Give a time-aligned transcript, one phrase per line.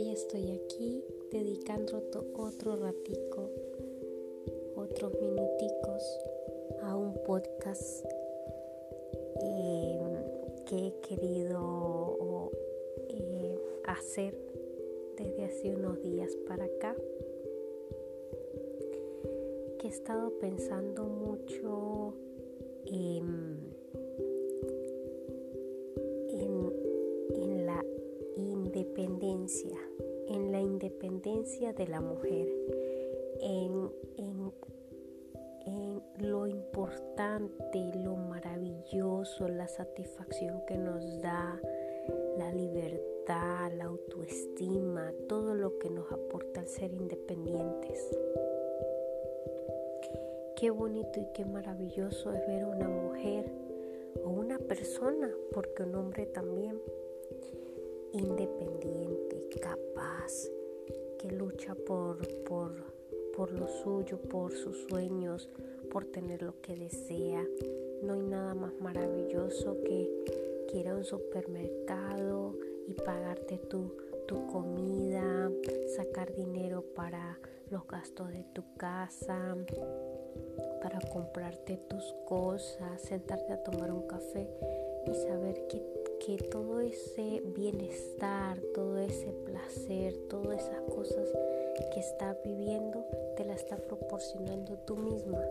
[0.00, 1.02] Hoy estoy aquí
[1.32, 2.00] dedicando
[2.36, 3.50] otro ratico,
[4.76, 6.20] otros minuticos
[6.82, 8.06] a un podcast
[9.42, 12.52] em, que he querido
[13.08, 14.38] eh, hacer
[15.16, 16.94] desde hace unos días para acá.
[19.80, 22.14] Que he estado pensando mucho
[31.20, 32.48] de la mujer,
[33.40, 33.90] en,
[36.18, 41.60] lo importante, lo maravilloso, la satisfacción que nos da,
[42.38, 48.16] la libertad, la autoestima, todo lo que nos aporta el ser independientes.
[50.56, 53.52] Qué bonito y qué maravilloso es ver a una mujer
[54.24, 56.80] o una persona, porque un hombre también,
[58.12, 60.48] independiente, capaz,
[61.18, 62.72] que lucha por, por,
[63.36, 65.48] por lo suyo, por sus sueños,
[65.90, 67.44] por tener lo que desea.
[68.02, 70.08] No hay nada más maravilloso que,
[70.74, 72.54] ir a un supermercado
[72.86, 73.96] y pagarte tu,
[74.26, 75.50] tu comida,
[75.96, 79.56] sacar dinero para los gastos de tu casa,
[80.80, 84.48] para comprarte tus cosas, sentarte a tomar un café
[85.06, 91.28] y saber que que todo ese bienestar, todo ese placer, todas esas cosas
[91.92, 93.04] que estás viviendo,
[93.36, 95.44] te la está proporcionando tú misma.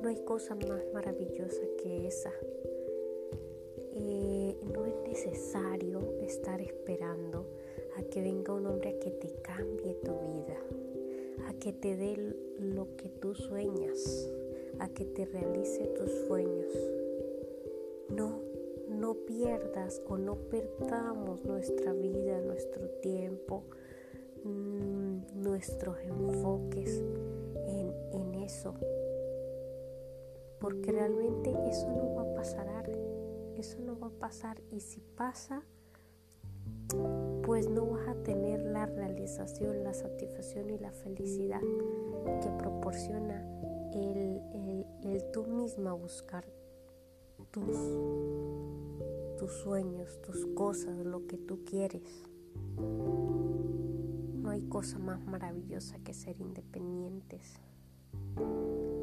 [0.00, 2.32] No hay cosa más maravillosa que esa.
[3.92, 7.46] Eh, no es necesario estar esperando
[7.96, 10.58] a que venga un hombre a que te cambie tu vida,
[11.48, 14.30] a que te dé lo que tú sueñas,
[14.78, 16.74] a que te realice tus sueños.
[18.10, 18.40] No,
[18.96, 23.64] no pierdas o no perdamos nuestra vida, nuestro tiempo,
[24.44, 27.02] mm, nuestros enfoques
[27.66, 28.74] en, en, eso.
[30.60, 32.90] Porque realmente eso no va a pasar,
[33.56, 34.62] eso no va a pasar.
[34.70, 35.62] Y si pasa,
[37.42, 41.60] pues no vas a tener la realización, la satisfacción y la felicidad
[42.42, 43.44] que proporciona
[43.92, 46.44] el, el, el tú misma buscar
[47.50, 47.76] tus
[49.36, 52.02] tus sueños, tus cosas, lo que tú quieres.
[52.76, 57.54] No hay cosa más maravillosa que ser independientes.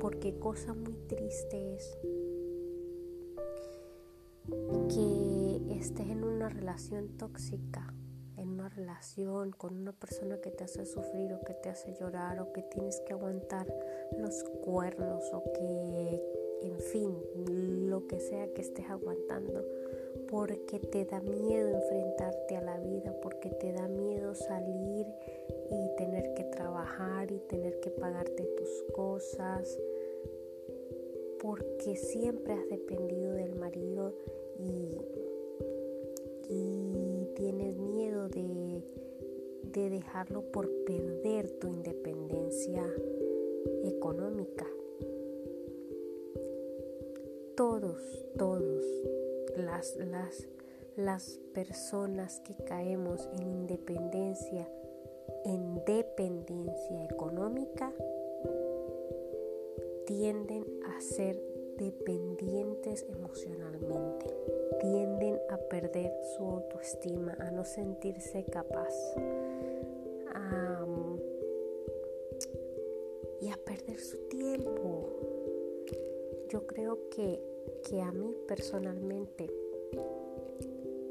[0.00, 1.98] Porque cosa muy triste es
[4.88, 7.92] que estés en una relación tóxica,
[8.36, 12.40] en una relación con una persona que te hace sufrir o que te hace llorar
[12.40, 13.66] o que tienes que aguantar
[14.18, 17.14] los cuernos o que, en fin,
[17.88, 19.64] lo que sea que estés aguantando
[20.30, 25.06] porque te da miedo enfrentarte a la vida, porque te da miedo salir
[25.70, 29.78] y tener que trabajar y tener que pagarte tus cosas,
[31.40, 34.14] porque siempre has dependido del marido
[34.58, 34.98] y,
[37.36, 38.82] tienes miedo de,
[39.62, 42.84] de dejarlo por perder tu independencia
[43.82, 44.66] económica.
[47.60, 48.00] Todos,
[48.38, 48.82] todos
[49.54, 50.48] las, las,
[50.96, 54.66] las personas que caemos en independencia,
[55.44, 57.92] en dependencia económica,
[60.06, 61.38] tienden a ser
[61.76, 64.34] dependientes emocionalmente,
[64.80, 68.94] tienden a perder su autoestima, a no sentirse capaz
[73.42, 75.09] y a perder su tiempo.
[76.50, 77.40] Yo creo que
[77.88, 79.50] que a mí personalmente,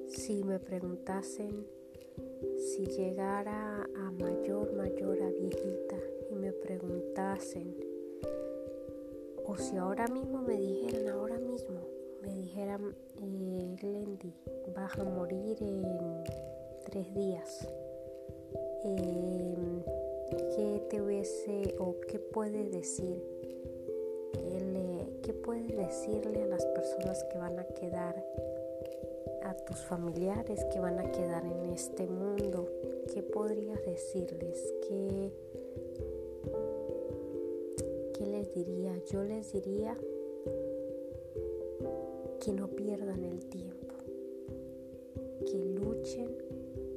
[0.08, 1.66] si me preguntasen
[2.58, 5.96] si llegara a mayor, mayor, a viejita
[6.30, 7.76] y me preguntasen,
[9.46, 11.80] o si ahora mismo me dijeran, ahora mismo
[12.22, 13.78] me dijeran, eh,
[14.76, 15.84] vas a morir en
[16.86, 17.68] tres días.
[18.84, 19.84] Em,
[20.56, 23.24] ¿Qué te hubiese o qué puedes decir?
[25.30, 28.16] ¿Qué puedes decirle a las personas que van a quedar,
[29.44, 32.68] a tus familiares que van a quedar en este mundo?
[33.14, 34.74] ¿Qué podrías decirles?
[34.88, 35.32] ¿Qué,
[38.16, 38.98] qué les diría?
[39.12, 39.96] Yo les diría
[42.44, 43.94] que no pierdan el tiempo,
[45.46, 46.36] que luchen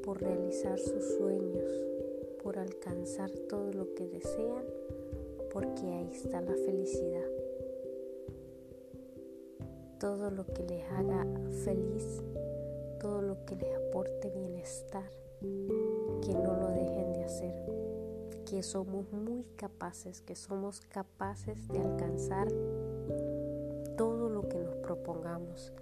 [0.03, 1.71] por realizar sus sueños,
[2.43, 4.65] por alcanzar todo lo que desean,
[5.53, 7.32] porque ahí está la felicidad
[10.03, 11.25] todo lo que les haga
[11.65, 12.25] feliz,
[12.99, 15.09] todo lo que les aporte bienestar,
[15.41, 17.55] que no lo dejen de hacer,
[18.45, 22.49] que somos muy capaces, que somos capaces de alcanzar
[23.97, 25.73] todo lo que nos propongamos,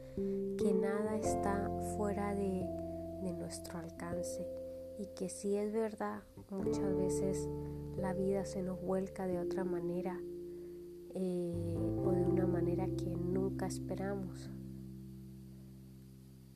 [0.58, 2.68] que nada está fuera de,
[3.38, 4.46] nuestro alcance
[4.98, 6.20] y que si es verdad,
[6.50, 7.48] muchas veces
[7.96, 10.20] la vida se nos vuelca de otra manera
[11.14, 14.50] eh, o de una manera que nunca esperamos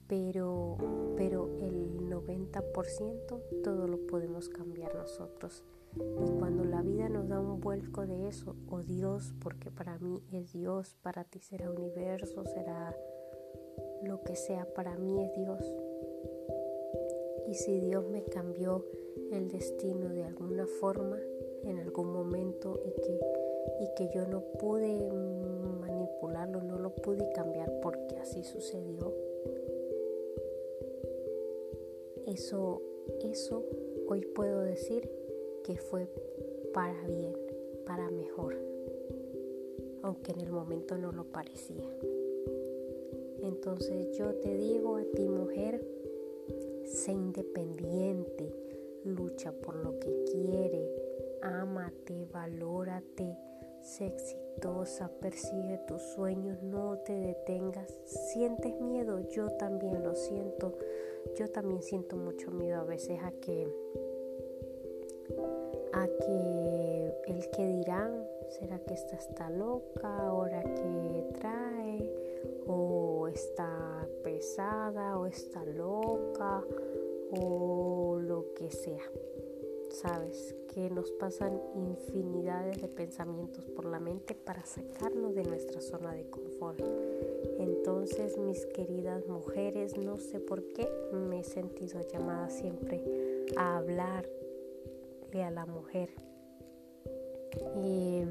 [0.06, 0.76] pero,
[1.16, 5.64] pero el 90% todo lo podemos cambiar nosotros.
[5.96, 10.22] Y cuando la vida nos da un vuelco de eso, o Dios, porque para mí
[10.32, 12.96] es Dios, para ti será universo, será
[14.02, 15.72] lo que sea, para mí es Dios.
[17.46, 18.84] Y si Dios me cambió
[19.30, 21.18] el destino de alguna forma,
[21.62, 23.20] en algún momento, y que,
[23.80, 25.10] y que yo no pude
[25.80, 29.14] manipularlo, no lo pude cambiar porque así sucedió,
[32.26, 32.80] eso,
[33.22, 33.64] eso
[34.08, 35.10] hoy puedo decir
[35.62, 36.08] que fue
[36.72, 37.36] para bien,
[37.86, 38.56] para mejor,
[40.02, 41.88] aunque en el momento no lo parecía.
[43.42, 45.86] Entonces yo te digo a ti mujer,
[46.84, 48.52] sé independiente,
[49.04, 50.90] lucha por lo que quiere,
[51.42, 53.36] ámate, valórate,
[53.84, 57.94] sé exitosa, persigue tus sueños, no te detengas.
[58.04, 59.20] ¿Sientes miedo?
[59.28, 60.76] Yo también lo siento.
[61.36, 63.68] Yo también siento mucho miedo a veces a que
[65.92, 72.10] a que el que dirán será que esta está loca ahora que trae
[72.66, 76.64] o está pesada o está loca
[77.30, 79.02] o lo que sea
[79.94, 86.12] sabes que nos pasan infinidades de pensamientos por la mente para sacarnos de nuestra zona
[86.12, 86.80] de confort
[87.58, 93.02] entonces, mis queridas mujeres, no sé por qué me he sentido llamada siempre
[93.56, 94.26] a hablarle
[95.44, 96.08] a la mujer.
[97.76, 98.22] Y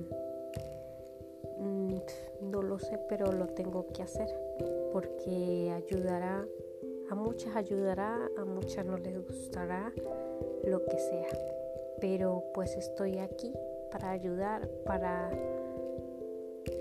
[1.59, 1.95] mm,
[2.41, 4.27] no lo sé, pero lo tengo que hacer
[4.91, 6.45] porque ayudará,
[7.09, 9.93] a muchas ayudará, a muchas no les gustará,
[10.65, 11.52] lo que sea.
[11.99, 13.53] Pero pues estoy aquí
[13.91, 15.31] para ayudar, para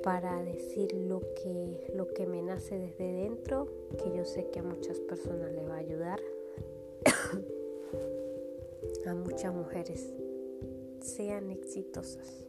[0.02, 3.68] para decir lo que, lo que me nace desde dentro,
[4.02, 6.20] que yo sé que a muchas personas le va a ayudar,
[9.06, 10.12] a muchas mujeres.
[11.00, 12.44] Sean exitosas.